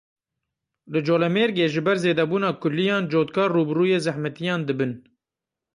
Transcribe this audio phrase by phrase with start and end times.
[0.91, 4.91] Li Colemêrgê ji ber zêdebûba kuliyan cotkar rûbirûyê zehmetiyan dibin.